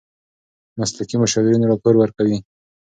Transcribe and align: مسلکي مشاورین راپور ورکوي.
مسلکي 0.79 1.15
مشاورین 1.21 1.63
راپور 1.69 1.93
ورکوي. 1.99 2.37